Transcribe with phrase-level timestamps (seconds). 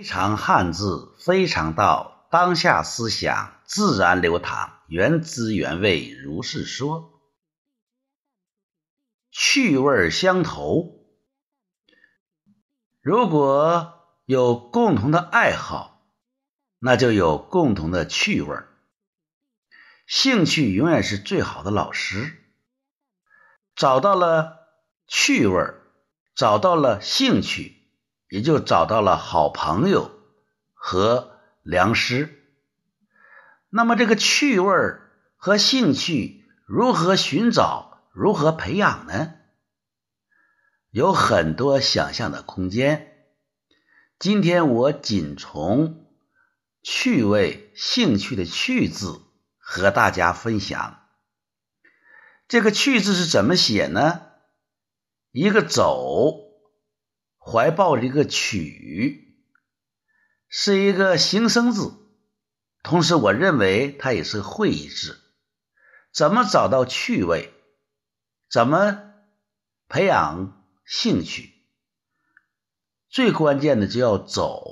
[0.00, 7.20] 非常汉字，非常道，当下思想自然流淌，原汁原味如是说。
[9.30, 11.04] 趣味相投，
[13.02, 13.92] 如果
[14.24, 16.00] 有共同的爱好，
[16.78, 18.56] 那就有共同的趣味。
[20.06, 22.42] 兴趣永远是最好的老师。
[23.74, 24.60] 找到了
[25.06, 25.74] 趣味，
[26.34, 27.79] 找到了兴趣。
[28.30, 30.10] 也就找到了好朋友
[30.72, 32.42] 和良师。
[33.68, 34.72] 那么，这个趣味
[35.36, 39.34] 和兴趣如何寻找、如何培养呢？
[40.90, 43.26] 有很多想象的空间。
[44.18, 46.06] 今天我仅从
[46.82, 49.20] 趣味、兴趣的“趣”字
[49.58, 51.00] 和大家分享。
[52.48, 54.22] 这个“趣”字是怎么写呢？
[55.30, 56.49] 一个“走”。
[57.50, 59.34] 怀抱这个曲
[60.48, 61.92] 是一个形声字，
[62.84, 65.20] 同时我认为它也是会意字。
[66.12, 67.52] 怎么找到趣味？
[68.48, 69.02] 怎么
[69.88, 71.52] 培养兴趣？
[73.08, 74.62] 最关键的就要走。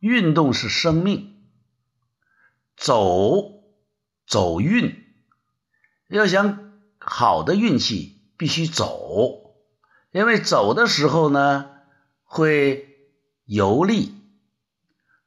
[0.00, 1.48] 运动是生命，
[2.76, 3.62] 走
[4.26, 5.04] 走运。
[6.08, 9.45] 要想好的运气，必须走。
[10.10, 11.70] 因为走的时候呢，
[12.22, 12.96] 会
[13.44, 14.14] 游历，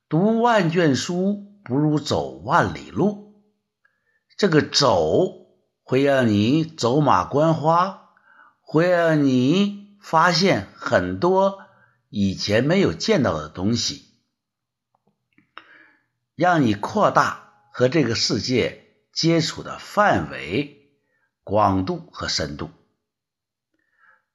[0.07, 3.43] 读万卷书不如走万里路。
[4.37, 5.47] 这个走
[5.83, 8.09] 会让你走马观花，
[8.61, 11.59] 会让你发现很多
[12.09, 14.05] 以前没有见到的东西，
[16.35, 20.95] 让你扩大和这个世界接触的范围、
[21.43, 22.71] 广度和深度。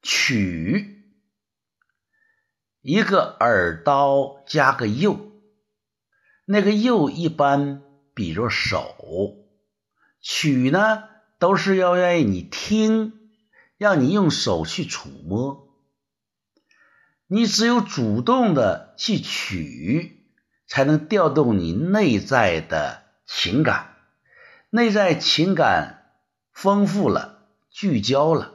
[0.05, 1.03] 取
[2.83, 5.33] 一个耳刀加个右，
[6.45, 8.95] 那个右一般比作手，
[10.21, 11.05] 取呢
[11.39, 13.15] 都是要让你听，
[13.79, 15.75] 让你用手去触摸。
[17.27, 20.29] 你只有主动的去取，
[20.67, 23.97] 才能调动你内在的情感，
[24.69, 26.13] 内在情感
[26.53, 28.51] 丰富了，聚焦了。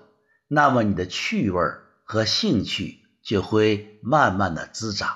[0.52, 1.62] 那么你的趣味
[2.04, 5.16] 和兴趣就会慢慢的滋长，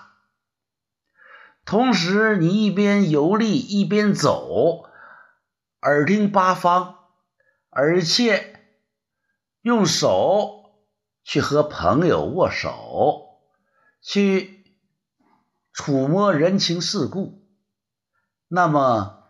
[1.65, 4.85] 同时你一边游历一边走，
[5.81, 6.99] 耳听八方，
[7.71, 8.59] 而且
[9.63, 10.75] 用手
[11.23, 13.39] 去和朋友握手，
[14.03, 14.67] 去
[15.73, 17.43] 触摸人情世故，
[18.47, 19.23] 那么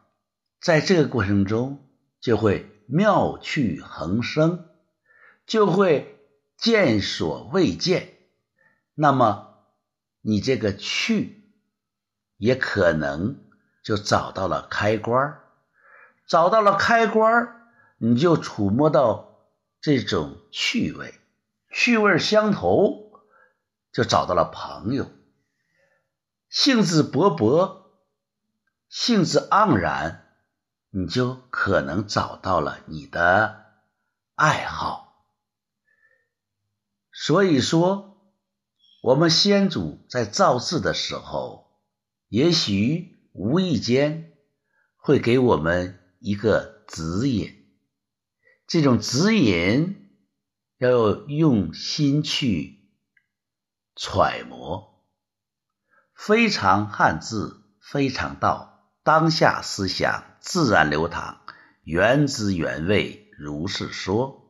[0.59, 1.87] 在这个过程中
[2.19, 4.67] 就会妙趣横生。
[5.45, 6.19] 就会
[6.57, 8.17] 见所未见，
[8.93, 9.57] 那么
[10.21, 11.51] 你这个趣
[12.37, 13.43] 也可能
[13.83, 15.39] 就找到了开关
[16.27, 19.49] 找到了开关你就触摸到
[19.81, 21.13] 这种趣味，
[21.69, 23.21] 趣味相投，
[23.91, 25.11] 就找到了朋友，
[26.49, 27.83] 兴致勃勃，
[28.87, 30.25] 兴致盎然，
[30.89, 33.65] 你就可能找到了你的
[34.35, 35.02] 爱好。
[37.25, 38.17] 所以说，
[39.01, 41.71] 我们先祖在造字的时候，
[42.27, 44.33] 也许无意间
[44.97, 47.65] 会给我们一个指引。
[48.67, 50.09] 这种指引
[50.77, 52.89] 要用心去
[53.95, 55.01] 揣摩。
[56.13, 61.37] 非常汉字，非常道，当下思想自然流淌，
[61.83, 64.42] 原汁原味如是说。